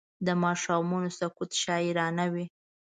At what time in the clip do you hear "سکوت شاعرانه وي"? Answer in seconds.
1.19-2.45